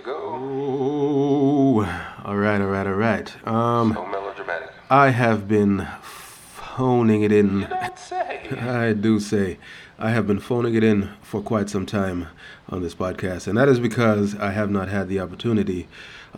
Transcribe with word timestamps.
to 0.00 0.06
go. 0.06 0.34
Oh, 0.34 1.80
all 2.24 2.36
right, 2.36 2.60
all 2.60 2.66
right, 2.68 2.86
all 2.86 2.94
right. 2.94 3.46
Um, 3.46 3.92
So 3.94 4.06
melodramatic. 4.06 4.70
I 4.88 5.10
have 5.10 5.46
been 5.48 5.86
phoning 6.02 7.22
it 7.22 7.32
in. 7.32 7.60
You 7.60 7.66
don't 7.66 7.98
say. 7.98 8.48
I 8.60 8.92
do 8.92 9.20
say 9.20 9.58
I 9.98 10.10
have 10.10 10.26
been 10.26 10.40
phoning 10.40 10.74
it 10.74 10.82
in 10.84 11.10
for 11.22 11.42
quite 11.42 11.68
some 11.68 11.86
time 11.86 12.28
on 12.68 12.82
this 12.82 12.94
podcast, 12.94 13.46
and 13.46 13.56
that 13.58 13.68
is 13.68 13.80
because 13.80 14.34
I 14.36 14.50
have 14.52 14.70
not 14.70 14.88
had 14.88 15.08
the 15.08 15.20
opportunity 15.20 15.88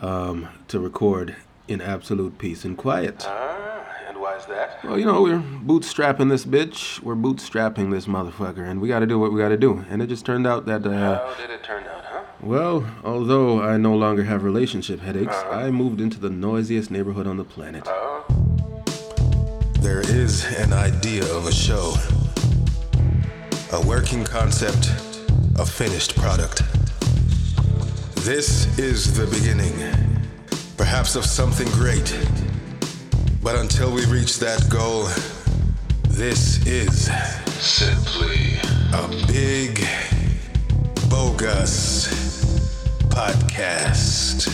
um, 0.01 0.47
to 0.67 0.79
record 0.79 1.35
in 1.67 1.79
absolute 1.81 2.37
peace 2.37 2.65
and 2.65 2.77
quiet. 2.77 3.23
Ah, 3.27 3.85
and 4.07 4.17
why 4.19 4.35
is 4.35 4.45
that? 4.47 4.83
Well, 4.83 4.99
you 4.99 5.05
know, 5.05 5.21
we're 5.21 5.39
bootstrapping 5.39 6.29
this 6.29 6.45
bitch. 6.45 6.99
We're 7.01 7.15
bootstrapping 7.15 7.91
this 7.91 8.05
motherfucker, 8.05 8.67
and 8.69 8.81
we 8.81 8.87
got 8.89 8.99
to 8.99 9.07
do 9.07 9.17
what 9.17 9.31
we 9.31 9.39
got 9.39 9.49
to 9.49 9.57
do. 9.57 9.85
And 9.89 10.01
it 10.01 10.07
just 10.07 10.25
turned 10.25 10.45
out 10.45 10.65
that, 10.65 10.85
uh, 10.85 10.89
How 11.25 11.33
did 11.39 11.49
it 11.49 11.63
turn 11.63 11.83
out? 11.85 11.92
Well, 12.43 12.85
although 13.03 13.61
I 13.61 13.77
no 13.77 13.95
longer 13.95 14.23
have 14.23 14.43
relationship 14.43 14.99
headaches, 14.99 15.35
uh-huh. 15.35 15.57
I 15.59 15.71
moved 15.71 16.01
into 16.01 16.19
the 16.19 16.29
noisiest 16.29 16.91
neighborhood 16.91 17.27
on 17.27 17.37
the 17.37 17.43
planet. 17.43 17.83
Oh, 17.87 18.25
There 19.79 20.01
is 20.01 20.45
an 20.59 20.73
idea 20.73 21.23
of 21.35 21.47
a 21.47 21.51
show, 21.51 21.93
a 23.71 23.81
working 23.87 24.23
concept, 24.23 24.89
a 25.57 25.65
finished 25.65 26.15
product. 26.17 26.63
This 28.25 28.77
is 28.79 29.15
the 29.17 29.25
beginning, 29.27 29.73
perhaps 30.77 31.15
of 31.15 31.25
something 31.25 31.67
great. 31.69 32.17
But 33.41 33.55
until 33.57 33.91
we 33.93 34.05
reach 34.05 34.39
that 34.39 34.69
goal, 34.69 35.07
this 36.09 36.65
is 36.65 37.09
simply 37.59 38.55
a 38.93 39.07
podcast. 43.53 44.47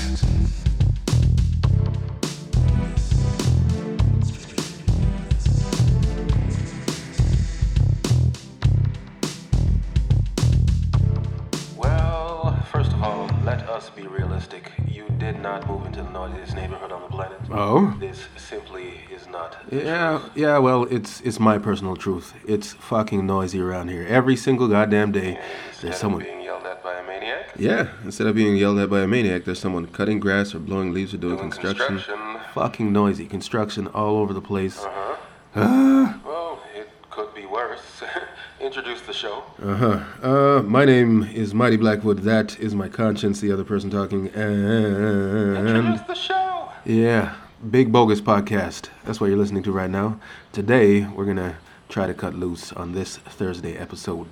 well, 11.78 12.62
first 12.72 12.92
of 12.92 13.02
all, 13.04 13.30
let 13.46 13.68
us 13.70 13.90
be 13.90 14.04
realistic. 14.08 14.72
You 14.86 15.06
did 15.18 15.40
not 15.40 15.68
move 15.68 15.86
into 15.86 16.02
the 16.04 16.10
noisiest 16.10 16.56
neighborhood 16.56 16.92
on 16.92 17.02
the 17.02 17.08
planet. 17.08 17.40
Oh? 17.52 17.96
This 18.00 18.20
simply 18.36 19.00
is 19.12 19.28
not. 19.28 19.58
Yeah, 19.72 20.28
yeah. 20.36 20.58
Well, 20.58 20.84
it's 20.84 21.22
it's 21.22 21.40
my 21.40 21.58
personal 21.58 21.96
truth. 21.96 22.34
It's 22.46 22.74
fucking 22.74 23.26
noisy 23.26 23.62
around 23.62 23.90
here. 23.90 24.06
Every 24.08 24.36
single 24.36 24.68
goddamn 24.68 25.12
day, 25.12 25.40
Instead 25.70 25.82
there's 25.82 25.98
someone. 26.00 26.39
At 26.70 26.84
by 26.84 26.94
a 27.00 27.06
maniac. 27.06 27.50
Yeah, 27.58 27.88
instead 28.04 28.28
of 28.28 28.36
being 28.36 28.56
yelled 28.56 28.80
at 28.80 28.90
by 28.90 29.02
a 29.02 29.08
maniac, 29.08 29.46
there's 29.46 29.60
someone 29.60 29.88
cutting 29.88 30.20
grass 30.20 30.54
or 30.54 30.60
blowing 30.60 30.94
leaves 30.94 31.14
or 31.14 31.18
doing, 31.18 31.38
Doing 31.38 31.50
construction. 31.52 31.88
construction. 31.98 32.40
Fucking 32.54 32.92
noisy. 32.94 33.26
Construction 33.26 33.88
all 33.88 34.18
over 34.18 34.34
the 34.34 34.42
place. 34.42 34.80
Uh-huh. 34.80 35.16
Ah. 35.56 36.20
Well, 36.26 36.62
it 36.76 36.90
could 37.10 37.34
be 37.34 37.46
worse. 37.46 37.82
Introduce 38.62 39.02
the 39.02 39.14
show. 39.14 39.44
Uh-huh. 39.64 40.00
Uh, 40.22 40.62
my 40.64 40.86
name 40.86 41.24
is 41.24 41.54
Mighty 41.54 41.78
Blackwood. 41.78 42.20
That 42.20 42.60
is 42.60 42.76
my 42.76 42.88
conscience, 42.90 43.40
the 43.40 43.52
other 43.52 43.64
person 43.64 43.90
talking. 43.90 44.28
And 44.30 45.68
Introduce 45.68 46.02
the 46.02 46.14
show. 46.14 46.70
yeah, 46.86 47.36
Big 47.72 47.92
Bogus 47.92 48.22
Podcast. 48.22 48.90
That's 49.06 49.20
what 49.20 49.28
you're 49.28 49.38
listening 49.38 49.64
to 49.64 49.72
right 49.72 49.90
now. 49.90 50.20
Today, 50.52 51.06
we're 51.08 51.26
gonna 51.26 51.58
try 51.90 52.06
to 52.06 52.14
cut 52.14 52.36
loose 52.36 52.72
on 52.74 52.94
this 52.94 53.18
Thursday 53.18 53.76
episode 53.76 54.28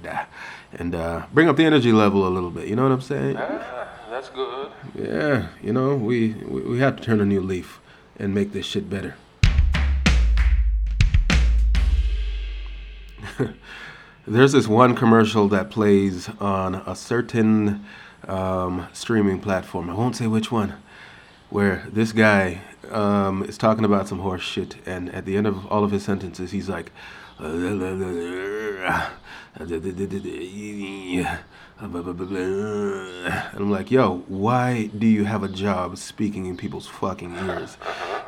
and 0.71 0.93
uh, 0.93 1.25
bring 1.33 1.49
up 1.49 1.57
the 1.57 1.65
energy 1.65 1.91
level 1.91 2.27
a 2.27 2.29
little 2.29 2.51
bit. 2.51 2.67
You 2.67 2.75
know 2.75 2.83
what 2.83 2.91
I'm 2.91 3.01
saying? 3.01 3.35
Ah, 3.37 3.87
that's 4.09 4.29
good. 4.29 4.71
Yeah, 4.95 5.47
you 5.61 5.73
know, 5.73 5.95
we, 5.95 6.33
we, 6.33 6.61
we 6.61 6.79
have 6.79 6.95
to 6.97 7.03
turn 7.03 7.19
a 7.19 7.25
new 7.25 7.41
leaf 7.41 7.79
and 8.17 8.33
make 8.33 8.53
this 8.53 8.65
shit 8.65 8.89
better. 8.89 9.15
There's 14.27 14.51
this 14.51 14.67
one 14.67 14.95
commercial 14.95 15.47
that 15.49 15.71
plays 15.71 16.29
on 16.39 16.75
a 16.75 16.95
certain 16.95 17.85
um, 18.27 18.87
streaming 18.93 19.39
platform. 19.39 19.89
I 19.89 19.93
won't 19.93 20.15
say 20.15 20.27
which 20.27 20.51
one. 20.51 20.73
Where 21.49 21.87
this 21.91 22.11
guy 22.11 22.61
um, 22.91 23.43
is 23.43 23.57
talking 23.57 23.85
about 23.85 24.07
some 24.07 24.19
horse 24.19 24.41
shit, 24.41 24.75
and 24.85 25.13
at 25.13 25.25
the 25.25 25.37
end 25.37 25.47
of 25.47 25.65
all 25.67 25.83
of 25.83 25.91
his 25.91 26.03
sentences, 26.03 26.51
he's 26.51 26.67
like, 26.67 26.91
and 27.39 27.83
I'm 33.53 33.71
like, 33.71 33.91
yo, 33.91 34.23
why 34.27 34.89
do 34.97 35.07
you 35.07 35.23
have 35.25 35.43
a 35.43 35.47
job 35.47 35.97
speaking 35.97 36.47
in 36.47 36.57
people's 36.57 36.87
fucking 36.87 37.35
ears 37.35 37.77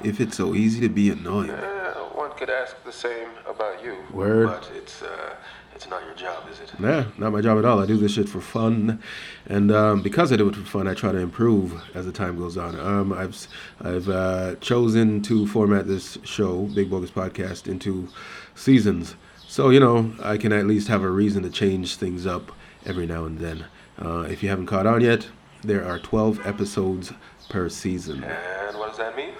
if 0.03 0.22
it's 0.22 0.38
so 0.38 0.53
easy 0.53 0.79
to 0.81 0.90
be 0.90 1.09
annoying? 1.09 1.50
Uh, 1.50 1.94
one 2.13 2.31
could 2.38 2.50
ask 2.50 2.75
the 2.84 2.91
same 2.91 3.29
about 3.47 3.84
you. 3.84 3.97
Word. 4.12 4.47
But 4.47 4.72
it's 4.75 5.02
uh, 5.02 5.35
it's 5.79 5.90
not 5.90 6.03
your 6.03 6.13
job, 6.13 6.44
is 6.51 6.59
it? 6.59 6.78
Nah, 6.78 7.06
not 7.17 7.31
my 7.31 7.40
job 7.40 7.57
at 7.57 7.63
all. 7.63 7.81
I 7.81 7.85
do 7.85 7.95
this 7.95 8.12
shit 8.12 8.28
for 8.28 8.41
fun, 8.41 9.01
and 9.45 9.72
um, 9.72 10.01
because 10.01 10.29
I 10.34 10.35
do 10.35 10.50
it 10.50 10.56
for 10.57 10.66
fun, 10.66 10.90
I 10.90 10.94
try 10.94 11.13
to 11.13 11.17
improve 11.17 11.81
as 11.95 12.06
the 12.06 12.12
time 12.12 12.38
goes 12.38 12.57
on. 12.57 12.78
Um, 12.78 13.13
I've 13.13 13.47
I've 13.79 14.09
uh, 14.09 14.56
chosen 14.56 15.22
to 15.22 15.47
format 15.47 15.88
this 15.88 16.17
show, 16.25 16.63
Big 16.63 16.90
Bogus 16.90 17.12
Podcast, 17.12 17.69
into 17.69 18.09
seasons, 18.56 19.16
so 19.47 19.69
you 19.69 19.79
know 19.79 20.12
I 20.22 20.35
can 20.35 20.51
at 20.51 20.66
least 20.66 20.90
have 20.90 21.01
a 21.01 21.09
reason 21.09 21.44
to 21.44 21.50
change 21.50 21.96
things 21.96 22.28
up 22.28 22.51
every 22.85 23.07
now 23.07 23.23
and 23.23 23.38
then. 23.40 23.63
Uh, 23.97 24.28
if 24.29 24.44
you 24.44 24.50
haven't 24.50 24.66
caught 24.67 24.85
on 24.85 25.00
yet, 25.00 25.29
there 25.61 25.85
are 25.85 25.97
12 25.97 26.46
episodes 26.46 27.13
per 27.47 27.69
season. 27.69 28.25
And 28.25 28.78
what 28.78 28.90
does 28.90 28.97
that 28.97 29.16
mean? 29.16 29.34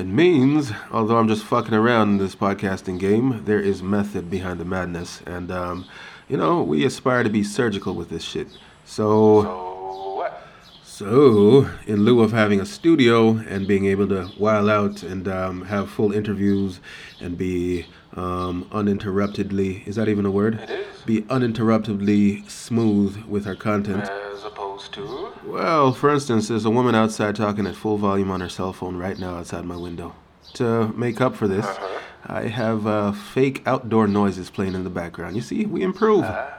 It 0.00 0.06
means, 0.06 0.72
although 0.90 1.18
I'm 1.18 1.28
just 1.28 1.44
fucking 1.44 1.74
around 1.74 2.08
in 2.12 2.16
this 2.16 2.34
podcasting 2.34 2.98
game, 2.98 3.44
there 3.44 3.60
is 3.60 3.82
method 3.82 4.30
behind 4.30 4.58
the 4.58 4.64
madness. 4.64 5.20
And, 5.26 5.50
um, 5.50 5.84
you 6.26 6.38
know, 6.38 6.62
we 6.62 6.86
aspire 6.86 7.22
to 7.22 7.28
be 7.28 7.42
surgical 7.42 7.94
with 7.94 8.08
this 8.08 8.22
shit. 8.22 8.48
So, 8.86 9.42
So 9.42 10.14
what? 10.16 10.42
so 10.82 11.68
in 11.86 12.06
lieu 12.06 12.22
of 12.22 12.32
having 12.32 12.62
a 12.62 12.64
studio 12.64 13.36
and 13.46 13.68
being 13.68 13.84
able 13.84 14.08
to 14.08 14.24
while 14.38 14.70
out 14.70 15.02
and 15.02 15.28
um, 15.28 15.66
have 15.66 15.90
full 15.90 16.12
interviews 16.12 16.80
and 17.20 17.36
be 17.36 17.84
um, 18.16 18.70
uninterruptedly, 18.72 19.86
is 19.86 19.96
that 19.96 20.08
even 20.08 20.24
a 20.24 20.30
word? 20.30 20.60
It 20.60 20.70
is. 20.70 21.02
Be 21.04 21.22
uninterruptedly 21.28 22.48
smooth 22.48 23.22
with 23.26 23.46
our 23.46 23.54
content. 23.54 24.04
As 24.04 24.44
opposed 24.44 24.69
to. 24.88 25.32
Well, 25.44 25.92
for 25.92 26.10
instance, 26.10 26.48
there's 26.48 26.64
a 26.64 26.70
woman 26.70 26.94
outside 26.94 27.36
talking 27.36 27.66
at 27.66 27.74
full 27.76 27.96
volume 27.98 28.30
on 28.30 28.40
her 28.40 28.48
cell 28.48 28.72
phone 28.72 28.96
right 28.96 29.18
now 29.18 29.36
outside 29.36 29.64
my 29.64 29.76
window. 29.76 30.14
To 30.54 30.88
make 30.96 31.20
up 31.20 31.36
for 31.36 31.46
this, 31.48 31.64
Uh-huh. 31.66 31.98
I 32.26 32.42
have 32.48 32.86
uh, 32.86 33.12
fake 33.12 33.62
outdoor 33.66 34.06
noises 34.06 34.50
playing 34.50 34.74
in 34.74 34.84
the 34.84 34.90
background. 34.90 35.36
You 35.36 35.42
see, 35.42 35.64
we 35.66 35.82
improve. 35.82 36.24
Ah, 36.24 36.56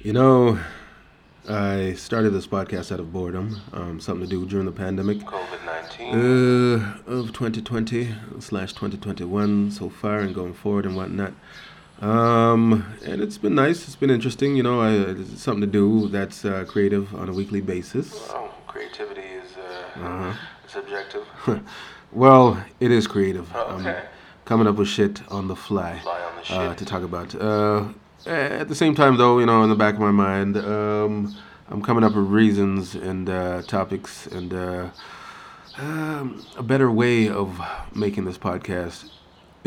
You 0.00 0.12
know, 0.12 0.58
I 1.48 1.94
started 1.94 2.30
this 2.30 2.46
podcast 2.46 2.92
out 2.92 3.00
of 3.00 3.12
boredom, 3.12 3.60
um, 3.72 4.00
something 4.00 4.28
to 4.28 4.30
do 4.30 4.46
during 4.46 4.66
the 4.66 4.72
pandemic 4.72 5.18
COVID 5.18 5.64
19. 5.66 6.14
uh, 6.14 6.98
of 7.06 7.32
2020 7.32 8.14
slash 8.38 8.72
2021 8.74 9.70
so 9.70 9.88
far 9.88 10.18
and 10.20 10.34
going 10.34 10.54
forward 10.54 10.86
and 10.86 10.94
whatnot. 10.96 11.32
Um, 12.00 12.94
and 13.04 13.20
it's 13.20 13.38
been 13.38 13.54
nice. 13.54 13.84
It's 13.86 13.96
been 13.96 14.10
interesting. 14.10 14.56
You 14.56 14.62
know, 14.62 14.80
I, 14.80 14.90
it's 14.92 15.42
something 15.42 15.60
to 15.62 15.66
do 15.66 16.08
that's 16.08 16.44
uh, 16.44 16.64
creative 16.68 17.14
on 17.14 17.28
a 17.28 17.32
weekly 17.32 17.60
basis. 17.60 18.28
oh, 18.30 18.50
creativity 18.66 19.22
is 19.22 19.56
uh, 19.56 20.00
Uh-huh. 20.00 20.32
subjective. 20.66 21.24
Well, 22.10 22.64
it 22.80 22.90
is 22.90 23.06
creative. 23.06 23.54
Um, 23.54 23.80
Okay. 23.86 24.02
coming 24.46 24.66
up 24.66 24.76
with 24.76 24.88
shit 24.88 25.20
on 25.30 25.46
the 25.48 25.54
fly, 25.56 25.98
Fly 26.02 26.20
on 26.22 26.36
the 26.36 26.42
shit. 26.42 26.56
uh, 26.56 26.74
to 26.74 26.84
talk 26.86 27.02
about. 27.02 27.34
Uh, 27.34 27.88
at 28.26 28.68
the 28.68 28.74
same 28.74 28.94
time, 28.94 29.18
though, 29.18 29.38
you 29.40 29.44
know, 29.44 29.62
in 29.62 29.68
the 29.68 29.76
back 29.76 29.92
of 29.94 30.00
my 30.00 30.10
mind, 30.10 30.56
um, 30.56 31.36
I'm 31.68 31.82
coming 31.82 32.04
up 32.04 32.14
with 32.14 32.24
reasons 32.24 32.94
and 32.94 33.28
uh, 33.28 33.60
topics 33.62 34.26
and 34.26 34.54
uh, 34.54 34.88
um, 35.76 36.42
a 36.56 36.62
better 36.62 36.90
way 36.90 37.28
of 37.28 37.60
making 37.94 38.24
this 38.24 38.38
podcast 38.38 39.10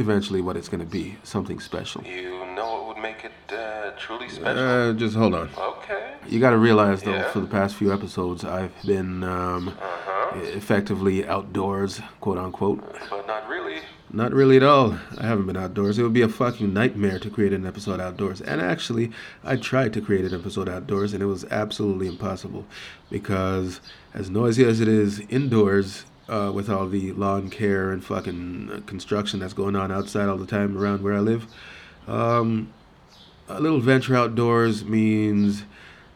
eventually 0.02 0.42
what 0.42 0.58
it's 0.58 0.68
going 0.68 0.82
to 0.82 0.86
be 1.02 1.16
something 1.24 1.60
special. 1.62 2.04
You 2.04 2.46
know 2.56 2.74
what 2.74 2.88
would 2.88 2.98
make 3.02 3.24
it 3.24 3.32
uh, 3.54 3.92
truly 3.98 4.28
special? 4.28 4.60
Uh, 4.68 4.94
just 4.94 5.16
hold 5.16 5.34
on. 5.34 5.50
okay. 5.58 6.14
You 6.28 6.40
got 6.40 6.52
to 6.52 6.58
realize, 6.58 7.02
though, 7.04 7.14
Yeah. 7.14 7.32
for 7.32 7.40
the 7.40 7.48
past 7.48 7.76
few 7.76 7.94
episodes, 7.94 8.44
I've 8.44 8.74
been 8.86 9.24
um, 9.24 9.70
Uh-huh. 9.70 10.40
effectively 10.40 11.26
outdoors, 11.28 12.02
quote 12.20 12.38
unquote. 12.38 12.80
But 13.10 13.26
not 13.28 13.48
really. 13.48 13.80
Not 14.14 14.34
really 14.34 14.58
at 14.58 14.64
all. 14.64 14.98
I 15.18 15.26
haven't 15.26 15.48
been 15.48 15.56
outdoors. 15.56 15.98
It 15.98 16.04
would 16.04 16.12
be 16.12 16.22
a 16.22 16.28
fucking 16.28 16.74
nightmare 16.74 17.18
to 17.20 17.30
create 17.30 17.54
an 17.54 17.66
episode 17.66 18.02
outdoors. 18.02 18.42
And 18.42 18.60
actually, 18.60 19.12
I 19.44 19.56
tried 19.56 19.94
to 19.94 20.02
create 20.02 20.26
an 20.26 20.34
episode 20.38 20.68
outdoors, 20.68 21.14
and 21.14 21.24
it 21.24 21.28
was 21.28 21.46
absolutely 21.50 22.08
impossible 22.08 22.66
because, 23.10 23.80
as 24.14 24.30
noisy 24.30 24.66
as 24.66 24.82
it 24.82 24.90
is 24.90 25.22
indoors, 25.30 26.04
uh, 26.32 26.52
with 26.52 26.70
all 26.70 26.88
the 26.88 27.12
lawn 27.12 27.50
care 27.50 27.92
and 27.92 28.04
fucking 28.04 28.84
construction 28.88 29.40
that's 29.40 29.54
going 29.54 29.76
on 29.76 29.92
outside 29.92 30.30
all 30.30 30.38
the 30.38 30.48
time 30.48 30.78
around 30.78 31.04
where 31.04 31.14
I 31.14 31.20
live, 31.20 31.46
um, 32.08 32.74
a 33.48 33.60
little 33.60 33.80
venture 33.80 34.16
outdoors 34.16 34.84
means 34.86 35.64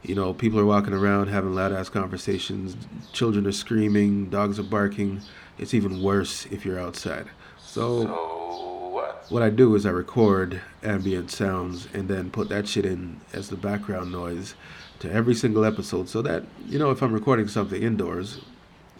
you 0.07 0.15
know, 0.15 0.33
people 0.33 0.59
are 0.59 0.65
walking 0.65 0.93
around 0.93 1.27
having 1.27 1.55
loud 1.55 1.73
ass 1.73 1.89
conversations, 1.89 2.75
children 3.11 3.47
are 3.47 3.51
screaming, 3.51 4.29
dogs 4.29 4.59
are 4.59 4.63
barking. 4.63 5.21
It's 5.57 5.73
even 5.73 6.03
worse 6.03 6.45
if 6.47 6.65
you're 6.65 6.79
outside. 6.79 7.27
So, 7.59 8.03
So 8.03 9.25
what 9.29 9.41
I 9.41 9.49
do 9.49 9.73
is 9.75 9.85
I 9.85 9.89
record 9.89 10.61
ambient 10.83 11.31
sounds 11.31 11.87
and 11.93 12.07
then 12.07 12.29
put 12.29 12.49
that 12.49 12.67
shit 12.67 12.85
in 12.85 13.19
as 13.33 13.49
the 13.49 13.55
background 13.55 14.11
noise 14.11 14.53
to 14.99 15.11
every 15.11 15.33
single 15.33 15.65
episode 15.65 16.07
so 16.07 16.21
that, 16.21 16.43
you 16.67 16.77
know, 16.77 16.91
if 16.91 17.01
I'm 17.01 17.13
recording 17.13 17.47
something 17.47 17.81
indoors 17.81 18.41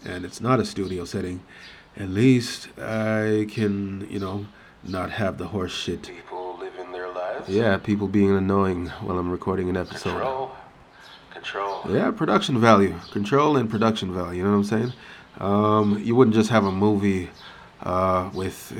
and 0.06 0.24
it's 0.24 0.40
not 0.40 0.60
a 0.60 0.64
studio 0.64 1.04
setting, 1.04 1.40
at 1.96 2.08
least 2.08 2.68
I 2.78 3.46
can, 3.50 4.06
you 4.10 4.18
know, 4.18 4.46
not 4.84 5.10
have 5.10 5.38
the 5.38 5.48
horse 5.48 5.72
shit. 5.72 6.02
People 6.04 6.58
living 6.58 6.92
their 6.92 7.08
lives. 7.12 7.48
Yeah, 7.48 7.76
people 7.78 8.06
being 8.06 8.30
annoying 8.30 8.86
while 9.02 9.18
I'm 9.18 9.30
recording 9.30 9.68
an 9.68 9.76
episode. 9.76 10.10
Control. 10.10 10.50
Control. 11.30 11.82
Yeah, 11.88 12.10
production 12.10 12.60
value, 12.60 12.94
control 13.10 13.56
and 13.56 13.68
production 13.68 14.14
value. 14.14 14.38
You 14.38 14.44
know 14.44 14.50
what 14.50 14.56
I'm 14.56 14.64
saying? 14.64 14.92
Um, 15.38 15.98
you 16.02 16.14
wouldn't 16.14 16.34
just 16.34 16.50
have 16.50 16.64
a 16.64 16.72
movie 16.72 17.30
uh, 17.82 18.30
with 18.32 18.72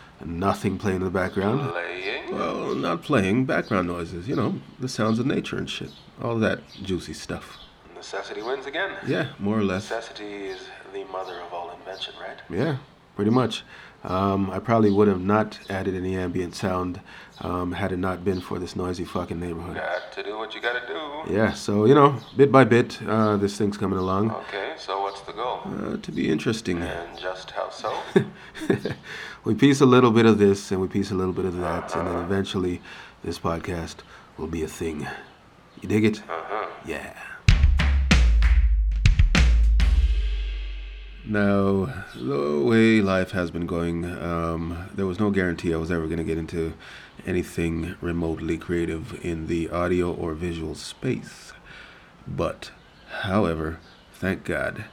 nothing 0.24 0.78
playing 0.78 0.96
in 0.96 1.04
the 1.04 1.10
background. 1.10 1.70
Playing. 1.70 2.32
Well, 2.32 2.74
not 2.74 3.02
playing, 3.02 3.44
background 3.44 3.88
noises. 3.88 4.26
You 4.26 4.36
know, 4.36 4.54
the 4.80 4.88
sounds 4.88 5.18
of 5.18 5.26
nature 5.26 5.56
and 5.56 5.68
shit. 5.68 5.90
All 6.20 6.38
that 6.38 6.60
juicy 6.82 7.12
stuff. 7.12 7.58
Necessity 8.02 8.42
wins 8.42 8.66
again. 8.66 8.90
Yeah, 9.06 9.28
more 9.38 9.56
or 9.56 9.62
less. 9.62 9.88
Necessity 9.88 10.46
is 10.46 10.58
the 10.92 11.04
mother 11.04 11.38
of 11.38 11.52
all 11.52 11.70
invention, 11.70 12.14
right? 12.20 12.36
Yeah, 12.50 12.78
pretty 13.14 13.30
much. 13.30 13.62
Um, 14.02 14.50
I 14.50 14.58
probably 14.58 14.90
would 14.90 15.06
have 15.06 15.20
not 15.20 15.60
added 15.70 15.94
any 15.94 16.16
ambient 16.16 16.56
sound 16.56 17.00
um, 17.42 17.70
had 17.70 17.92
it 17.92 17.98
not 17.98 18.24
been 18.24 18.40
for 18.40 18.58
this 18.58 18.74
noisy 18.74 19.04
fucking 19.04 19.38
neighborhood. 19.38 19.76
Got 19.76 20.10
to 20.14 20.24
do 20.24 20.36
what 20.36 20.52
you 20.52 20.60
gotta 20.60 20.84
do. 20.84 21.32
Yeah, 21.32 21.52
so 21.52 21.84
you 21.84 21.94
know, 21.94 22.18
bit 22.36 22.50
by 22.50 22.64
bit, 22.64 23.00
uh, 23.06 23.36
this 23.36 23.56
thing's 23.56 23.78
coming 23.78 24.00
along. 24.00 24.32
Okay, 24.32 24.72
so 24.76 25.00
what's 25.02 25.20
the 25.20 25.32
goal? 25.32 25.60
Uh, 25.64 25.96
to 25.98 26.10
be 26.10 26.28
interesting. 26.28 26.78
And 26.82 27.16
just 27.16 27.52
how 27.52 27.70
so? 27.70 27.96
we 29.44 29.54
piece 29.54 29.80
a 29.80 29.86
little 29.86 30.10
bit 30.10 30.26
of 30.26 30.38
this 30.38 30.72
and 30.72 30.80
we 30.80 30.88
piece 30.88 31.12
a 31.12 31.14
little 31.14 31.32
bit 31.32 31.44
of 31.44 31.56
that, 31.58 31.94
and 31.94 32.08
then 32.08 32.16
eventually 32.16 32.80
this 33.22 33.38
podcast 33.38 33.98
will 34.36 34.48
be 34.48 34.64
a 34.64 34.68
thing. 34.68 35.06
You 35.80 35.88
dig 35.88 36.04
it? 36.04 36.18
Uh-huh. 36.28 36.66
Yeah. 36.84 37.14
Now, 41.32 42.04
the 42.14 42.60
way 42.62 43.00
life 43.00 43.30
has 43.30 43.50
been 43.50 43.64
going, 43.64 44.04
um, 44.04 44.90
there 44.94 45.06
was 45.06 45.18
no 45.18 45.30
guarantee 45.30 45.72
I 45.72 45.78
was 45.78 45.90
ever 45.90 46.04
going 46.04 46.18
to 46.18 46.24
get 46.24 46.36
into 46.36 46.74
anything 47.26 47.94
remotely 48.02 48.58
creative 48.58 49.18
in 49.24 49.46
the 49.46 49.70
audio 49.70 50.12
or 50.12 50.34
visual 50.34 50.74
space. 50.74 51.54
But, 52.28 52.70
however, 53.22 53.78
thank 54.12 54.44
God, 54.44 54.84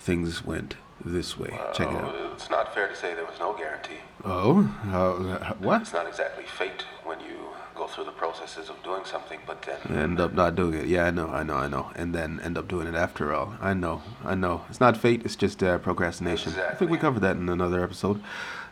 things 0.00 0.44
went 0.44 0.74
this 1.04 1.38
way. 1.38 1.56
Check 1.72 1.86
it 1.86 1.94
out. 1.94 2.32
It's 2.32 2.50
not 2.50 2.74
fair 2.74 2.88
to 2.88 2.96
say 2.96 3.14
there 3.14 3.24
was 3.24 3.38
no 3.38 3.52
guarantee. 3.52 4.00
Oh, 4.28 4.62
how, 4.62 5.12
what? 5.60 5.82
It's 5.82 5.92
not 5.92 6.06
exactly 6.08 6.44
fate 6.44 6.84
when 7.04 7.20
you 7.20 7.36
go 7.76 7.86
through 7.86 8.04
the 8.06 8.10
processes 8.10 8.68
of 8.68 8.82
doing 8.82 9.04
something, 9.04 9.38
but 9.46 9.62
then 9.62 9.96
End 9.96 10.20
up 10.20 10.32
not 10.32 10.56
doing 10.56 10.74
it. 10.74 10.86
Yeah, 10.86 11.04
I 11.04 11.10
know, 11.12 11.28
I 11.28 11.44
know, 11.44 11.54
I 11.54 11.68
know. 11.68 11.92
And 11.94 12.12
then 12.12 12.40
end 12.42 12.58
up 12.58 12.66
doing 12.66 12.88
it 12.88 12.96
after 12.96 13.32
all. 13.32 13.54
I 13.60 13.72
know, 13.72 14.02
I 14.24 14.34
know. 14.34 14.62
It's 14.68 14.80
not 14.80 14.96
fate, 14.96 15.22
it's 15.24 15.36
just 15.36 15.62
uh, 15.62 15.78
procrastination. 15.78 16.52
I 16.54 16.74
think 16.74 16.90
we 16.90 16.96
Exactly. 16.96 16.98
covered 16.98 17.20
that 17.20 17.36
in 17.36 17.48
another 17.48 17.82
episode. 17.84 18.20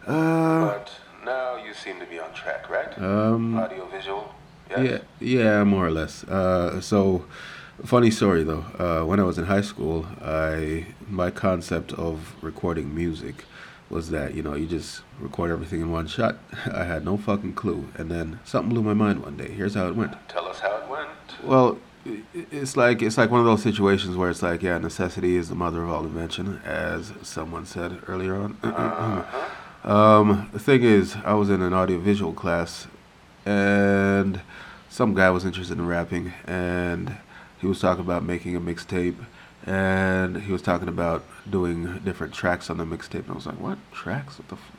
Uh, 0.06 0.66
But 0.70 0.90
now 1.24 1.56
you 1.56 1.72
seem 1.72 2.00
to 2.00 2.06
be 2.06 2.18
on 2.18 2.32
track, 2.32 2.68
right? 2.68 2.98
um, 2.98 3.56
Audio 3.56 3.86
visual? 3.86 4.34
yeah, 4.70 4.82
Yes? 4.82 5.02
yeah, 5.20 5.62
more 5.64 5.86
or 5.86 5.90
less. 5.92 6.24
Uh, 6.24 6.80
so, 6.80 7.24
funny 7.84 8.10
story 8.10 8.42
though. 8.42 8.64
Uh, 8.78 9.04
when 9.06 9.20
I 9.20 9.22
was 9.22 9.38
in 9.38 9.44
high 9.44 9.62
school, 9.62 10.06
I 10.20 10.86
my 11.08 11.30
concept 11.30 11.92
of 11.92 12.34
recording 12.42 12.92
music 12.94 13.44
was 13.90 14.10
that 14.10 14.34
you 14.34 14.42
know 14.42 14.54
you 14.54 14.66
just 14.66 15.02
record 15.20 15.50
everything 15.50 15.80
in 15.80 15.90
one 15.90 16.06
shot. 16.06 16.36
I 16.72 16.84
had 16.84 17.04
no 17.04 17.16
fucking 17.16 17.54
clue, 17.54 17.88
and 17.96 18.10
then 18.10 18.40
something 18.44 18.70
blew 18.70 18.82
my 18.82 18.94
mind 18.94 19.22
one 19.22 19.36
day. 19.36 19.50
Here's 19.50 19.74
how 19.74 19.88
it 19.88 19.96
went. 19.96 20.14
Tell 20.28 20.46
us 20.46 20.60
how 20.60 20.76
it 20.76 20.88
went. 20.88 21.08
Well, 21.42 21.78
it's 22.32 22.76
like 22.76 23.02
it's 23.02 23.16
like 23.16 23.30
one 23.30 23.40
of 23.40 23.46
those 23.46 23.62
situations 23.62 24.16
where 24.16 24.30
it's 24.30 24.42
like, 24.42 24.62
yeah, 24.62 24.78
necessity 24.78 25.36
is 25.36 25.48
the 25.48 25.54
mother 25.54 25.82
of 25.82 25.90
all 25.90 26.04
invention, 26.04 26.60
as 26.64 27.12
someone 27.22 27.66
said 27.66 28.00
earlier 28.06 28.34
on. 28.36 28.58
um, 29.84 30.50
the 30.52 30.58
thing 30.58 30.82
is, 30.82 31.16
I 31.24 31.34
was 31.34 31.50
in 31.50 31.62
an 31.62 31.72
audiovisual 31.72 32.32
class, 32.34 32.86
and 33.46 34.40
some 34.88 35.14
guy 35.14 35.30
was 35.30 35.44
interested 35.44 35.78
in 35.78 35.86
rapping, 35.86 36.32
and 36.46 37.16
he 37.60 37.66
was 37.66 37.80
talking 37.80 38.04
about 38.04 38.22
making 38.22 38.54
a 38.54 38.60
mixtape, 38.60 39.16
and 39.66 40.42
he 40.42 40.52
was 40.52 40.62
talking 40.62 40.88
about 40.88 41.24
doing 41.48 41.98
different 42.00 42.34
tracks 42.34 42.68
on 42.70 42.76
the 42.76 42.84
mixtape, 42.84 43.22
and 43.22 43.30
I 43.30 43.34
was 43.34 43.46
like, 43.46 43.60
what 43.60 43.78
tracks? 43.92 44.38
What 44.38 44.48
the? 44.48 44.56
F- 44.56 44.72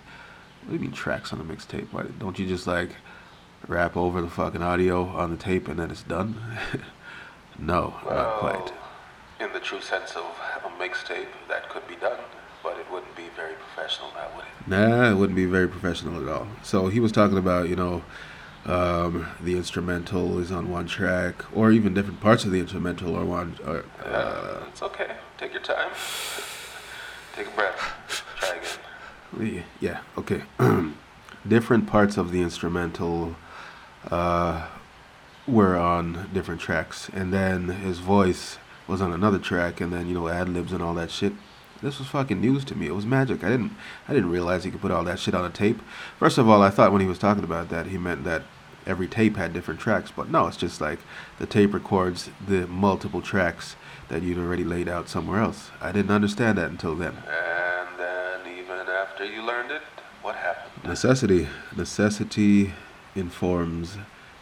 what 0.66 0.72
do 0.72 0.78
you 0.78 0.82
mean 0.82 0.92
tracks 0.92 1.32
on 1.32 1.40
a 1.40 1.44
mixtape? 1.44 1.88
Why 1.92 2.04
don't 2.18 2.40
you 2.40 2.48
just 2.48 2.66
like 2.66 2.90
rap 3.68 3.96
over 3.96 4.20
the 4.22 4.30
fucking 4.30 4.64
audio 4.64 5.04
on 5.06 5.30
the 5.30 5.38
tape 5.38 5.68
and 5.68 5.80
then 5.80 5.92
it's 5.92 6.02
done? 6.02 6.36
no, 7.60 7.94
not 8.10 8.38
quite. 8.38 8.74
In 9.40 9.54
the 9.54 9.60
true 9.60 9.82
sense 9.82 10.16
of 10.16 10.26
a 10.66 10.70
mixtape, 10.82 11.28
that 11.50 11.70
could 11.70 11.88
be 11.88 11.96
done, 11.96 12.18
but 12.64 12.80
it 12.80 12.92
wouldn't 12.92 13.16
be 13.16 13.28
very 13.36 13.54
professional 13.54 14.10
now, 14.16 14.28
would 14.36 14.46
it? 14.46 14.68
Nah, 14.68 15.12
it 15.12 15.16
wouldn't 15.16 15.36
be 15.36 15.46
very 15.46 15.68
professional 15.68 16.20
at 16.22 16.28
all. 16.28 16.48
So 16.64 16.88
he 16.88 17.00
was 17.00 17.12
talking 17.12 17.38
about, 17.38 17.70
you 17.70 17.76
know, 17.76 18.02
um, 18.66 19.28
the 19.42 19.56
instrumental 19.56 20.40
is 20.40 20.52
on 20.52 20.70
one 20.70 20.88
track, 20.88 21.46
or 21.56 21.72
even 21.72 21.94
different 21.94 22.20
parts 22.20 22.46
of 22.46 22.52
the 22.52 22.60
instrumental 22.60 23.16
are 23.16 23.26
one. 23.26 23.58
Or, 23.66 23.86
uh, 24.04 24.08
Uh, 24.08 24.64
it's 24.70 24.82
okay. 24.82 25.12
Take 25.38 25.54
your 25.54 25.62
time. 25.62 25.90
Take 27.36 27.48
a 27.48 27.52
breath. 27.52 28.24
Try 28.40 28.50
again. 28.58 29.56
Yeah, 29.56 29.64
yeah, 29.80 30.00
okay. 30.18 30.44
different 31.48 31.88
parts 31.88 32.18
of 32.18 32.32
the 32.32 32.42
instrumental 32.42 33.36
uh, 34.10 34.68
were 35.48 35.76
on 35.76 36.30
different 36.34 36.62
tracks, 36.62 37.10
and 37.14 37.32
then 37.34 37.70
his 37.70 38.00
voice 38.00 38.58
was 38.88 39.02
on 39.02 39.12
another 39.12 39.38
track, 39.40 39.80
and 39.82 39.92
then 39.94 40.08
you 40.08 40.14
know 40.14 40.28
ad 40.28 40.50
libs 40.50 40.72
and 40.72 40.82
all 40.82 40.94
that 40.96 41.12
shit. 41.12 41.34
This 41.82 42.00
was 42.00 42.08
fucking 42.08 42.40
news 42.42 42.64
to 42.66 42.76
me. 42.76 42.88
It 42.88 42.96
was 42.96 43.06
magic. 43.06 43.44
I 43.44 43.50
didn't, 43.50 43.74
I 44.08 44.14
didn't 44.14 44.32
realize 44.32 44.64
he 44.64 44.72
could 44.72 44.82
put 44.82 44.92
all 44.92 45.04
that 45.04 45.20
shit 45.20 45.36
on 45.36 45.46
a 45.46 45.50
tape. 45.50 45.82
First 46.18 46.38
of 46.38 46.48
all, 46.50 46.64
I 46.64 46.70
thought 46.70 46.92
when 46.92 47.02
he 47.02 47.08
was 47.08 47.20
talking 47.20 47.44
about 47.44 47.70
that, 47.70 47.88
he 47.88 47.98
meant 47.98 48.24
that 48.24 48.44
every 48.86 49.08
tape 49.08 49.38
had 49.38 49.54
different 49.54 49.80
tracks, 49.80 50.12
but 50.16 50.30
no, 50.30 50.48
it's 50.48 50.58
just 50.58 50.80
like 50.82 51.00
the 51.40 51.46
tape 51.46 51.74
records 51.74 52.30
the 52.48 52.68
multiple 52.68 53.22
tracks 53.22 53.76
that 54.10 54.22
you'd 54.22 54.38
already 54.38 54.64
laid 54.64 54.88
out 54.88 55.10
somewhere 55.10 55.42
else. 55.42 55.72
I 55.82 55.92
didn't 55.92 56.12
understand 56.12 56.58
that 56.58 56.70
until 56.70 56.96
then. 56.96 57.16
And 57.16 58.00
then, 58.00 58.42
even 58.58 58.88
after 58.88 59.26
you 59.26 59.42
learned 59.42 59.72
it, 59.72 59.82
what 60.22 60.36
happened? 60.36 60.84
Necessity. 60.84 61.48
Necessity 61.76 62.74
informs 63.16 63.98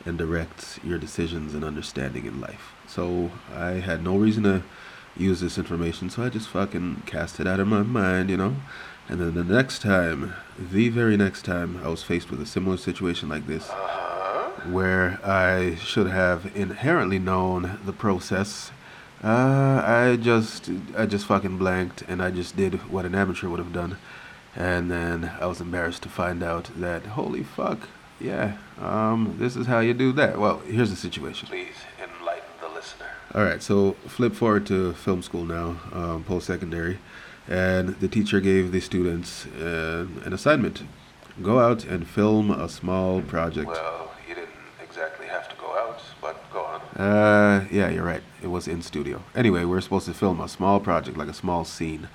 and 0.05 0.17
directs 0.17 0.79
your 0.83 0.97
decisions 0.97 1.53
and 1.53 1.63
understanding 1.63 2.25
in 2.25 2.41
life. 2.41 2.73
So 2.87 3.31
I 3.55 3.71
had 3.73 4.03
no 4.03 4.17
reason 4.17 4.43
to 4.43 4.63
use 5.15 5.39
this 5.39 5.57
information, 5.57 6.09
so 6.09 6.23
I 6.23 6.29
just 6.29 6.49
fucking 6.49 7.03
cast 7.05 7.39
it 7.39 7.47
out 7.47 7.59
of 7.59 7.67
my 7.67 7.83
mind, 7.83 8.29
you 8.29 8.35
know? 8.37 8.55
And 9.07 9.19
then 9.21 9.33
the 9.35 9.43
next 9.43 9.81
time, 9.81 10.33
the 10.57 10.89
very 10.89 11.15
next 11.15 11.45
time, 11.45 11.79
I 11.83 11.87
was 11.87 12.03
faced 12.03 12.31
with 12.31 12.41
a 12.41 12.45
similar 12.45 12.77
situation 12.77 13.29
like 13.29 13.47
this, 13.47 13.69
Uh-huh. 13.69 14.02
Where 14.71 15.19
I 15.23 15.75
should 15.75 16.07
have 16.07 16.55
inherently 16.55 17.19
known 17.19 17.79
the 17.85 17.93
process. 17.93 18.71
Uh, 19.23 19.81
I 19.85 20.17
just, 20.17 20.69
I 20.97 21.05
just 21.05 21.25
fucking 21.25 21.57
blanked, 21.57 22.03
and 22.07 22.21
I 22.21 22.31
just 22.31 22.55
did 22.55 22.75
what 22.91 23.05
an 23.05 23.15
amateur 23.15 23.49
would 23.49 23.59
have 23.59 23.73
done. 23.73 23.97
And 24.55 24.91
then 24.91 25.31
I 25.39 25.45
was 25.45 25.61
embarrassed 25.61 26.03
to 26.03 26.09
find 26.09 26.43
out 26.43 26.69
that, 26.75 27.05
holy 27.05 27.43
fuck, 27.43 27.89
yeah, 28.19 28.57
um, 28.79 29.35
this 29.39 29.55
is 29.55 29.67
how 29.67 29.79
you 29.79 29.93
do 29.93 30.11
that. 30.13 30.39
Well, 30.39 30.59
here's 30.59 30.89
the 30.89 30.95
situation. 30.95 31.47
Please 31.47 31.75
enlighten 31.97 32.49
the 32.61 32.69
listener. 32.69 33.07
All 33.33 33.43
right, 33.43 33.63
so 33.63 33.93
flip 34.07 34.33
forward 34.33 34.65
to 34.67 34.93
film 34.93 35.23
school 35.23 35.45
now, 35.45 35.77
um, 35.91 36.23
post 36.23 36.47
secondary, 36.47 36.99
and 37.47 37.89
the 37.99 38.07
teacher 38.07 38.39
gave 38.39 38.71
the 38.71 38.79
students 38.79 39.45
uh, 39.47 40.05
an 40.23 40.33
assignment 40.33 40.83
go 41.41 41.59
out 41.59 41.83
and 41.83 42.07
film 42.07 42.51
a 42.51 42.69
small 42.69 43.21
project. 43.21 43.67
Well, 43.67 44.11
you 44.27 44.35
didn't 44.35 44.49
exactly 44.81 45.25
have 45.27 45.49
to 45.49 45.55
go 45.55 45.75
out, 45.75 45.99
but 46.21 46.37
go 46.51 46.63
on. 46.63 46.81
Uh, 46.95 47.65
yeah, 47.71 47.89
you're 47.89 48.03
right. 48.03 48.21
It 48.41 48.47
was 48.47 48.67
in 48.67 48.81
studio. 48.81 49.23
Anyway, 49.35 49.61
we 49.61 49.65
were 49.65 49.81
supposed 49.81 50.05
to 50.05 50.13
film 50.13 50.39
a 50.39 50.47
small 50.47 50.79
project, 50.79 51.17
like 51.17 51.27
a 51.27 51.33
small 51.33 51.65
scene, 51.65 52.07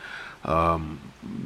um, 0.44 1.00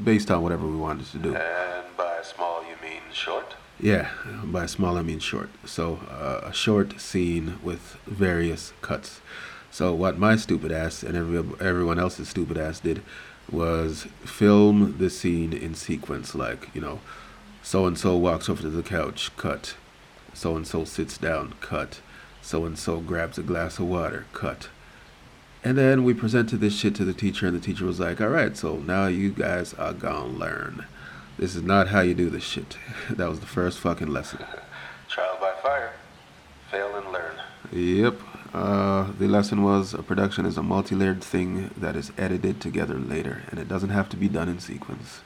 based 0.05 0.31
on 0.31 0.43
whatever 0.43 0.67
we 0.67 0.77
wanted 0.77 1.07
to 1.07 1.19
do. 1.19 1.35
And 1.35 1.97
by 1.97 2.21
small, 2.23 2.63
you 2.63 2.77
mean 2.83 3.01
short? 3.13 3.55
Yeah, 3.81 4.11
by 4.45 4.67
small 4.67 4.99
I 4.99 5.03
mean 5.03 5.19
short. 5.19 5.49
So 5.65 6.01
uh, 6.11 6.41
a 6.45 6.53
short 6.53 7.01
scene 7.01 7.59
with 7.63 7.97
various 8.07 8.73
cuts. 8.83 9.21
So 9.71 9.95
what 9.95 10.19
my 10.19 10.37
stupid 10.37 10.71
ass 10.71 11.03
and 11.03 11.17
every, 11.17 11.39
everyone 11.67 11.99
else's 11.99 12.29
stupid 12.29 12.59
ass 12.59 12.81
did 12.81 13.03
was 13.51 14.07
film 14.25 14.99
the 14.99 15.09
scene 15.09 15.53
in 15.53 15.75
sequence, 15.75 16.35
like 16.35 16.69
you 16.75 16.81
know, 16.81 17.01
so 17.63 17.87
and 17.87 17.99
so 17.99 18.17
walks 18.17 18.49
over 18.51 18.61
to 18.63 18.71
the 18.71 18.83
couch, 18.83 19.35
cut. 19.37 19.75
So 20.35 20.55
and 20.57 20.67
so 20.67 20.85
sits 20.85 21.17
down, 21.17 21.55
cut. 21.61 22.01
So 22.43 22.67
and 22.67 22.79
so 22.79 23.01
grabs 23.01 23.39
a 23.39 23.43
glass 23.43 23.79
of 23.79 23.87
water. 23.87 24.27
Cut. 24.33 24.69
And 25.65 25.79
then 25.79 26.03
we 26.03 26.13
presented 26.13 26.61
this 26.61 26.77
shit 26.77 26.95
to 26.97 27.05
the 27.05 27.13
teacher, 27.13 27.47
and 27.47 27.57
the 27.57 27.61
teacher 27.61 27.87
was 27.87 28.01
like, 28.01 28.21
all 28.21 28.29
right, 28.29 28.57
so 28.57 28.79
now 28.79 29.07
you 29.07 29.31
guys 29.31 29.75
are 29.75 29.93
gonna 29.93 30.27
learn. 30.27 30.87
This 31.39 31.55
is 31.55 31.63
not 31.63 31.89
how 31.89 32.01
you 32.01 32.15
do 32.15 32.29
this 32.29 32.43
shit. 32.43 32.77
that 33.11 33.29
was 33.29 33.41
the 33.41 33.47
first 33.47 33.79
fucking 33.79 34.09
lesson. 34.09 34.45
Trial 35.09 35.39
by 35.41 35.53
fire. 35.63 35.93
Fail 36.71 36.95
and 36.97 37.13
learn. 37.13 37.37
Yep. 37.73 38.21
Uh, 38.53 39.13
the 39.19 39.29
lesson 39.29 39.63
was 39.63 39.95
a 39.95 40.03
production 40.03 40.45
is 40.45 40.59
a 40.59 40.63
multi 40.63 40.95
layered 40.95 41.23
thing 41.23 41.71
that 41.77 41.97
is 41.97 42.13
edited 42.19 42.61
together 42.61 42.99
later, 42.99 43.43
and 43.51 43.59
it 43.59 43.69
doesn't 43.69 43.91
have 43.91 44.09
to 44.11 44.17
be 44.17 44.29
done 44.29 44.49
in 44.49 44.59
sequence. 44.59 45.21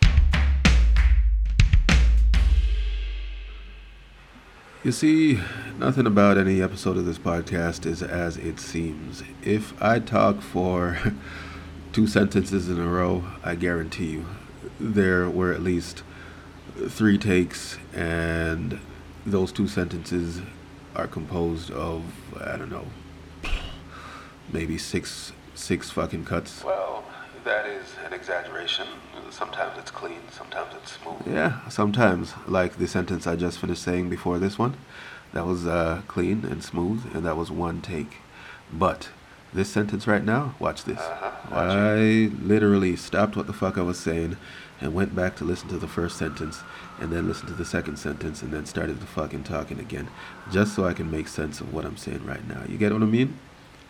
You 4.86 4.92
see, 4.92 5.40
nothing 5.80 6.06
about 6.06 6.38
any 6.38 6.62
episode 6.62 6.96
of 6.96 7.06
this 7.06 7.18
podcast 7.18 7.86
is 7.86 8.04
as 8.04 8.36
it 8.36 8.60
seems. 8.60 9.24
If 9.42 9.74
I 9.82 9.98
talk 9.98 10.40
for 10.40 10.96
two 11.92 12.06
sentences 12.06 12.68
in 12.70 12.78
a 12.78 12.86
row, 12.86 13.24
I 13.42 13.56
guarantee 13.56 14.12
you 14.12 14.26
there 14.78 15.28
were 15.28 15.52
at 15.52 15.60
least 15.60 16.04
three 16.88 17.18
takes, 17.18 17.78
and 17.94 18.78
those 19.26 19.50
two 19.50 19.66
sentences 19.66 20.40
are 20.94 21.08
composed 21.08 21.72
of, 21.72 22.04
I 22.40 22.56
don't 22.56 22.70
know, 22.70 22.86
maybe 24.52 24.78
six 24.78 25.32
six 25.56 25.90
fucking 25.90 26.26
cuts. 26.26 26.62
Well, 26.62 26.85
that 27.46 27.64
is 27.64 27.94
an 28.04 28.12
exaggeration. 28.12 28.86
Sometimes 29.30 29.78
it's 29.78 29.90
clean, 29.90 30.20
sometimes 30.30 30.74
it's 30.74 30.98
smooth. 31.00 31.22
Yeah, 31.26 31.66
sometimes. 31.68 32.34
Like 32.46 32.76
the 32.76 32.88
sentence 32.88 33.26
I 33.26 33.36
just 33.36 33.58
finished 33.58 33.82
saying 33.82 34.10
before 34.10 34.38
this 34.38 34.58
one. 34.58 34.76
That 35.32 35.46
was 35.46 35.66
uh, 35.66 36.02
clean 36.08 36.44
and 36.44 36.62
smooth, 36.62 37.14
and 37.14 37.24
that 37.24 37.36
was 37.36 37.50
one 37.50 37.80
take. 37.80 38.18
But 38.72 39.10
this 39.54 39.68
sentence 39.68 40.06
right 40.06 40.24
now, 40.24 40.54
watch 40.58 40.84
this. 40.84 40.98
Uh-huh, 40.98 41.54
I 41.54 42.30
literally 42.42 42.96
stopped 42.96 43.36
what 43.36 43.46
the 43.46 43.52
fuck 43.52 43.78
I 43.78 43.82
was 43.82 43.98
saying 43.98 44.36
and 44.80 44.92
went 44.92 45.14
back 45.14 45.36
to 45.36 45.44
listen 45.44 45.68
to 45.68 45.78
the 45.78 45.88
first 45.88 46.18
sentence 46.18 46.62
and 47.00 47.12
then 47.12 47.28
listen 47.28 47.46
to 47.46 47.54
the 47.54 47.64
second 47.64 47.98
sentence 47.98 48.42
and 48.42 48.52
then 48.52 48.66
started 48.66 49.00
the 49.00 49.06
fucking 49.06 49.44
talking 49.44 49.78
again 49.78 50.08
just 50.50 50.74
so 50.74 50.84
I 50.84 50.92
can 50.92 51.10
make 51.10 51.28
sense 51.28 51.60
of 51.60 51.72
what 51.72 51.84
I'm 51.84 51.96
saying 51.96 52.26
right 52.26 52.46
now. 52.46 52.64
You 52.68 52.76
get 52.76 52.92
what 52.92 53.02
I 53.02 53.06
mean? 53.06 53.38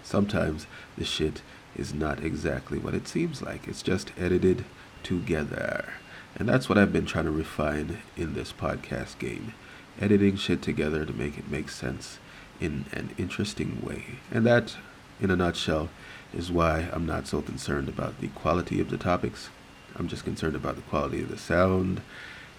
Sometimes 0.03 0.67
the 0.97 1.05
shit 1.05 1.43
is 1.77 1.95
not 1.95 2.25
exactly 2.25 2.79
what 2.79 2.95
it 2.95 3.07
seems 3.07 3.43
like. 3.43 3.69
It's 3.69 3.83
just 3.83 4.13
edited 4.19 4.65
together. 5.03 5.95
And 6.35 6.49
that's 6.49 6.69
what 6.69 6.77
I've 6.77 6.93
been 6.93 7.07
trying 7.07 7.25
to 7.25 7.31
refine 7.31 7.99
in 8.17 8.35
this 8.35 8.53
podcast 8.53 9.19
game. 9.19 9.55
Editing 10.01 10.37
shit 10.37 10.61
together 10.61 11.07
to 11.07 11.13
make 11.13 11.39
it 11.39 11.51
make 11.51 11.71
sense 11.71 12.19
in 12.61 12.85
an 12.93 13.11
interesting 13.17 13.83
way. 13.83 14.19
And 14.31 14.45
that, 14.47 14.77
in 15.21 15.31
a 15.31 15.37
nutshell, 15.37 15.89
is 16.35 16.53
why 16.53 16.89
I'm 16.93 17.07
not 17.07 17.27
so 17.27 17.41
concerned 17.41 17.89
about 17.89 18.21
the 18.21 18.29
quality 18.29 18.81
of 18.81 18.91
the 18.91 18.99
topics. 18.99 19.49
I'm 19.97 20.09
just 20.09 20.25
concerned 20.25 20.57
about 20.57 20.77
the 20.77 20.83
quality 20.83 21.23
of 21.23 21.31
the 21.31 21.39
sound 21.39 22.03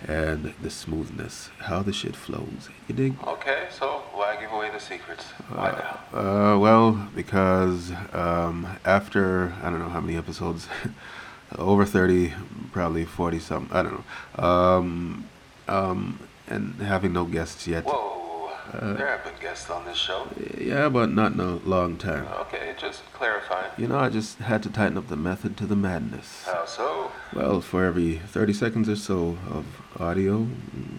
and 0.07 0.53
the 0.61 0.69
smoothness, 0.69 1.49
how 1.59 1.81
the 1.83 1.93
shit 1.93 2.15
flows. 2.15 2.69
You 2.87 2.95
dig? 2.95 3.23
Okay, 3.23 3.67
so 3.71 4.03
give 4.47 4.57
away 4.57 4.69
the 4.69 4.79
secrets? 4.79 5.23
Why 5.49 5.71
now? 5.71 6.19
Uh, 6.19 6.57
well, 6.59 7.09
because 7.15 7.91
um, 8.13 8.67
after 8.85 9.53
I 9.61 9.69
don't 9.69 9.79
know 9.79 9.89
how 9.89 10.01
many 10.01 10.17
episodes, 10.17 10.67
over 11.57 11.85
thirty, 11.85 12.33
probably 12.71 13.05
forty 13.05 13.39
something. 13.39 13.75
I 13.75 13.83
don't 13.83 14.03
know. 14.37 14.43
Um, 14.43 15.25
um, 15.67 16.19
and 16.47 16.75
having 16.75 17.13
no 17.13 17.25
guests 17.25 17.67
yet. 17.67 17.83
Whoa, 17.83 18.26
there 18.73 19.07
have 19.07 19.23
been 19.23 19.33
guests 19.41 19.69
on 19.69 19.85
this 19.85 19.97
show. 19.97 20.27
Yeah, 20.57 20.89
but 20.89 21.11
not 21.11 21.33
in 21.33 21.39
a 21.39 21.55
long 21.57 21.97
time. 21.97 22.27
Okay, 22.41 22.73
just 22.77 23.03
clarifying. 23.13 23.71
You 23.77 23.87
know, 23.87 23.97
I 23.99 24.09
just 24.09 24.39
had 24.39 24.63
to 24.63 24.69
tighten 24.69 24.97
up 24.97 25.07
the 25.07 25.15
method 25.15 25.57
to 25.57 25.65
the 25.65 25.75
madness. 25.75 26.43
How 26.45 26.65
so? 26.65 27.11
Well, 27.33 27.61
for 27.61 27.85
every 27.85 28.17
30 28.19 28.53
seconds 28.53 28.89
or 28.89 28.95
so 28.95 29.37
of 29.49 29.65
audio, 29.99 30.47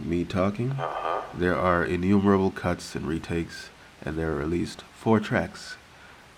me 0.02 0.24
talking, 0.24 0.72
Uh-huh. 0.72 1.22
there 1.34 1.56
are 1.56 1.84
innumerable 1.84 2.50
cuts 2.50 2.94
and 2.94 3.06
retakes, 3.06 3.70
and 4.04 4.16
there 4.16 4.32
are 4.36 4.40
at 4.42 4.48
least 4.50 4.82
four 4.96 5.20
tracks 5.20 5.76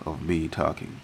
of 0.06 0.22
me 0.22 0.48
talking 0.48 1.00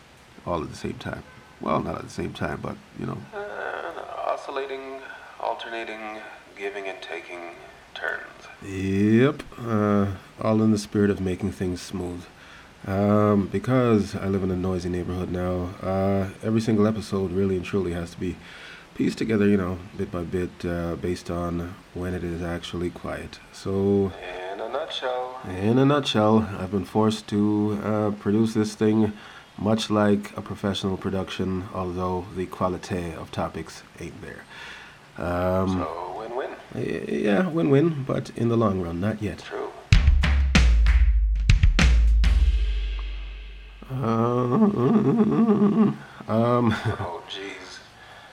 all 0.47 0.63
at 0.63 0.71
the 0.71 0.77
same 0.77 0.95
time. 0.99 1.23
Well, 1.61 1.81
not 1.83 1.97
at 1.97 2.03
the 2.05 2.11
same 2.11 2.33
time, 2.33 2.61
but, 2.63 2.77
you 2.99 3.07
know, 3.07 3.19
Uh, 3.35 4.31
oscillating, 4.33 5.01
alternating, 5.41 6.19
giving 6.57 6.87
and 6.89 7.01
taking 7.03 7.55
turns. 7.97 8.23
Yep, 8.63 9.43
uh, 9.59 10.07
all 10.41 10.63
in 10.63 10.71
the 10.71 10.79
spirit 10.79 11.11
of 11.11 11.21
making 11.21 11.53
things 11.53 11.81
smooth. 11.81 12.25
Um, 12.87 13.49
because 13.49 14.15
I 14.15 14.27
live 14.27 14.43
in 14.43 14.51
a 14.51 14.57
noisy 14.57 14.89
neighborhood 14.89 15.31
now, 15.31 15.75
uh, 15.83 16.29
every 16.43 16.61
single 16.61 16.87
episode 16.87 17.33
really 17.33 17.57
and 17.57 17.65
truly 17.65 17.93
has 17.93 18.13
to 18.13 18.21
be 18.21 18.37
pieced 18.95 19.19
together, 19.19 19.47
you 19.47 19.57
know, 19.57 19.79
bit 19.99 20.11
by 20.13 20.23
bit, 20.23 20.65
uh, 20.65 20.95
based 20.97 21.31
on 21.31 21.75
when 21.95 22.15
it 22.15 22.23
is 22.23 22.43
actually 22.43 22.91
quiet. 22.91 23.41
So, 23.53 24.13
In 24.53 24.61
a 24.61 24.69
nutshell, 24.69 25.41
in 25.49 25.79
a 25.79 25.85
nutshell, 25.85 26.49
I've 26.59 26.71
been 26.71 26.85
forced 26.85 27.27
to 27.29 27.81
uh, 27.83 28.11
produce 28.13 28.55
this 28.55 28.75
thing 28.75 29.13
much 29.59 29.91
like 29.91 30.37
a 30.37 30.43
professional 30.43 30.97
production, 30.97 31.69
although 31.75 32.27
the 32.37 32.47
quality 32.47 33.13
of 33.15 33.33
topics 33.33 33.83
ain't 33.99 34.21
there. 34.23 34.45
Um, 35.19 35.69
so 35.69 36.06
yeah, 36.79 37.49
win 37.49 37.71
win, 37.71 38.05
but 38.05 38.31
in 38.37 38.49
the 38.49 38.57
long 38.57 38.81
run, 38.83 39.01
not 39.01 39.23
yet. 39.23 39.39
True. 39.39 39.71
Um, 46.29 46.75
Oh, 46.99 47.23
jeez. 47.29 47.79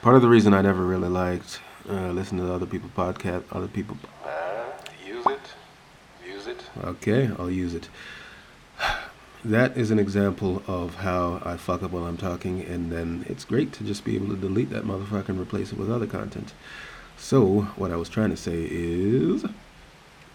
part 0.02 0.16
of 0.16 0.22
the 0.22 0.28
reason 0.28 0.52
I 0.52 0.62
never 0.62 0.84
really 0.84 1.08
liked 1.08 1.60
uh, 1.88 2.10
listening 2.10 2.44
to 2.44 2.52
other 2.52 2.66
people 2.66 2.90
podcast, 2.96 3.44
other 3.52 3.68
people. 3.68 3.96
Uh, 4.24 4.64
use 5.06 5.24
it. 5.26 5.40
Use 6.26 6.46
it. 6.48 6.64
Okay, 6.82 7.30
I'll 7.38 7.50
use 7.50 7.74
it. 7.74 7.88
That 9.46 9.76
is 9.76 9.90
an 9.90 9.98
example 9.98 10.62
of 10.66 10.94
how 10.94 11.42
I 11.44 11.58
fuck 11.58 11.82
up 11.82 11.90
while 11.90 12.06
I'm 12.06 12.16
talking, 12.16 12.62
and 12.62 12.90
then 12.90 13.26
it's 13.28 13.44
great 13.44 13.74
to 13.74 13.84
just 13.84 14.02
be 14.02 14.16
able 14.16 14.28
to 14.28 14.36
delete 14.36 14.70
that 14.70 14.84
motherfucker 14.84 15.28
and 15.28 15.38
replace 15.38 15.70
it 15.70 15.76
with 15.78 15.90
other 15.90 16.06
content. 16.06 16.54
So, 17.16 17.62
what 17.76 17.90
I 17.90 17.96
was 17.96 18.08
trying 18.08 18.30
to 18.30 18.36
say 18.36 18.66
is 18.70 19.44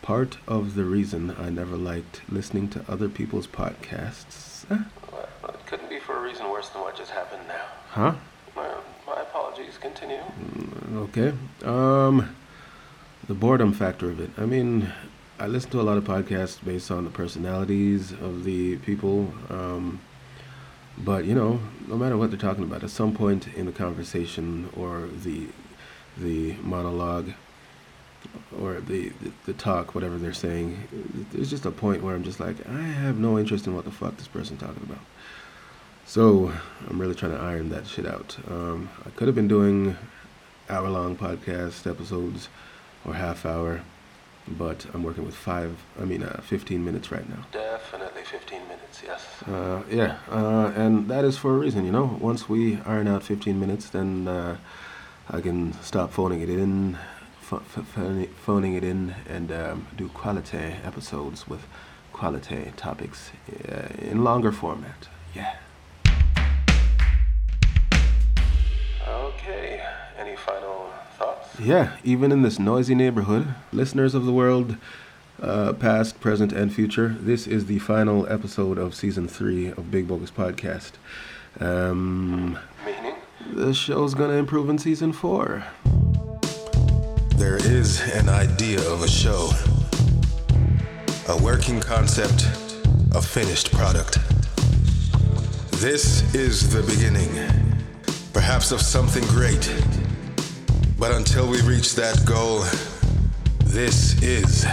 part 0.01 0.38
of 0.48 0.75
the 0.75 0.83
reason 0.86 1.36
I 1.38 1.50
never 1.50 1.75
liked 1.77 2.21
listening 2.29 2.69
to 2.69 2.83
other 2.89 3.09
people's 3.09 3.48
podcasts. 3.48 4.65
uh, 4.71 4.83
Well, 5.12 5.53
it 5.53 5.65
couldn't 5.67 5.89
be 5.89 6.00
for 6.00 6.17
a 6.17 6.21
reason 6.21 6.50
worse 6.50 6.69
than 6.69 6.81
what 6.81 6.95
just 6.95 7.12
happened 7.12 7.43
now. 7.48 7.65
Huh? 7.91 8.15
Well, 8.55 8.83
my 9.05 9.21
apologies. 9.21 9.77
Continue. 9.79 10.21
Okay. 10.95 11.33
Um, 11.63 12.36
the 13.27 13.33
boredom 13.36 13.74
factor 13.74 14.09
of 14.09 14.19
it. 14.19 14.31
I 14.38 14.45
mean, 14.45 14.91
I 15.39 15.48
listen 15.48 15.69
to 15.71 15.81
a 15.81 15.83
lot 15.83 15.98
of 15.98 16.03
podcasts 16.05 16.63
based 16.63 16.89
on 16.91 17.03
the 17.03 17.12
personalities 17.12 18.12
of 18.12 18.43
the 18.43 18.77
people. 18.77 19.31
Um, 19.50 20.00
but 20.98 21.25
you 21.25 21.36
know, 21.36 21.59
no 21.88 21.95
matter 21.98 22.17
what 22.17 22.31
they're 22.31 22.39
talking 22.39 22.63
about, 22.63 22.83
at 22.83 22.89
some 22.89 23.13
point 23.13 23.48
in 23.55 23.67
the 23.67 23.71
conversation 23.71 24.69
or 24.75 25.07
the 25.24 25.48
the 26.19 26.53
monologue 26.61 27.31
or 28.61 28.81
the, 28.81 29.09
the 29.21 29.31
the 29.45 29.53
talk, 29.53 29.95
whatever 29.95 30.17
they're 30.17 30.33
saying, 30.33 31.27
there's 31.31 31.49
just 31.49 31.65
a 31.65 31.71
point 31.71 32.03
where 32.03 32.15
I'm 32.15 32.23
just 32.23 32.39
like, 32.39 32.55
I 32.67 32.81
have 32.81 33.17
no 33.19 33.39
interest 33.39 33.67
in 33.67 33.75
what 33.75 33.85
the 33.85 33.91
fuck 33.91 34.17
this 34.17 34.27
person's 34.27 34.59
talking 34.59 34.83
about. 34.83 35.03
So 36.05 36.51
I'm 36.89 36.99
really 36.99 37.15
trying 37.15 37.33
to 37.33 37.39
iron 37.39 37.69
that 37.69 37.85
shit 37.88 38.05
out. 38.07 38.38
Um, 38.49 38.89
I 39.05 39.09
could 39.11 39.27
have 39.27 39.35
been 39.35 39.47
doing 39.47 39.95
hour 40.69 40.89
long 40.89 41.15
podcast 41.15 41.89
episodes 41.89 42.49
or 43.05 43.13
half 43.13 43.45
hour, 43.45 43.81
but 44.47 44.85
I'm 44.93 45.03
working 45.03 45.25
with 45.25 45.35
five, 45.35 45.77
I 46.01 46.05
mean, 46.05 46.23
uh, 46.23 46.41
15 46.43 46.83
minutes 46.83 47.11
right 47.11 47.27
now. 47.29 47.45
Definitely 47.51 48.23
15 48.23 48.61
minutes, 48.63 49.01
yes. 49.05 49.43
Uh, 49.47 49.83
yeah, 49.89 50.17
uh, 50.29 50.73
and 50.75 51.07
that 51.09 51.23
is 51.25 51.38
for 51.38 51.53
a 51.53 51.57
reason, 51.57 51.85
you 51.85 51.91
know. 51.91 52.17
Once 52.19 52.49
we 52.49 52.79
iron 52.88 53.07
out 53.07 53.23
15 53.23 53.59
minutes, 53.59 53.89
then 53.89 54.27
uh, 54.27 54.57
I 55.31 55.41
can 55.41 55.74
start 55.83 56.12
phoning 56.12 56.41
it 56.41 56.50
in, 56.50 56.98
ph- 57.48 57.62
ph- 57.74 57.86
phone- 57.86 58.27
phoning 58.45 58.74
it 58.74 58.83
in, 58.83 59.13
and 59.29 59.51
um, 59.51 59.88
do 59.95 60.09
quality 60.09 60.57
episodes 60.83 61.48
with 61.48 61.62
quality 62.13 62.74
topics 62.75 63.31
uh, 63.71 63.88
in 64.00 64.24
longer 64.24 64.51
format. 64.51 65.07
Yeah. 65.36 65.55
Okay. 69.07 69.86
Any 70.17 70.36
final 70.36 70.89
thoughts? 71.17 71.59
Yeah, 71.59 71.98
even 72.03 72.31
in 72.31 72.41
this 72.41 72.57
noisy 72.57 72.95
neighborhood, 72.95 73.53
listeners 73.71 74.15
of 74.15 74.25
the 74.25 74.33
world, 74.33 74.77
uh, 75.39 75.74
past, 75.74 76.19
present, 76.19 76.51
and 76.51 76.74
future, 76.74 77.15
this 77.19 77.45
is 77.45 77.67
the 77.67 77.77
final 77.77 78.27
episode 78.31 78.79
of 78.79 78.95
season 78.95 79.27
three 79.27 79.67
of 79.67 79.91
Big 79.91 80.07
Bogus 80.07 80.31
Podcast. 80.31 80.93
Um? 81.59 82.57
The 83.53 83.74
show's 83.74 84.13
gonna 84.13 84.34
improve 84.34 84.70
in 84.70 84.77
season 84.77 85.12
four. 85.12 85.63
There 87.36 87.58
is 87.58 88.01
an 88.15 88.29
idea 88.29 88.79
of 88.89 89.03
a 89.03 89.08
show, 89.08 89.50
a 91.27 91.38
working 91.41 91.79
concept, 91.79 92.50
a 93.13 93.22
finished 93.22 93.72
product. 93.72 94.20
This 95.82 96.34
is 96.36 96.72
the 96.74 96.84
beginning, 96.84 97.32
perhaps 98.34 98.72
of 98.72 98.82
something 98.82 99.24
great. 99.27 99.74
But 100.98 101.12
until 101.13 101.48
we 101.48 101.62
reach 101.62 101.96
that 101.96 102.25
goal, 102.25 102.63
this 103.65 104.22
is 104.22 104.65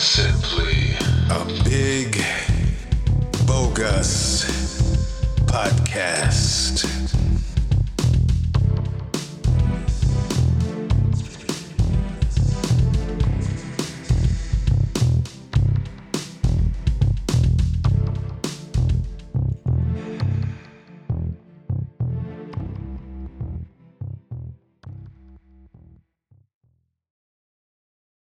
Simply 0.00 0.94
a 1.28 1.44
big, 1.62 2.16
bogus 3.46 4.44
podcast. 5.44 6.29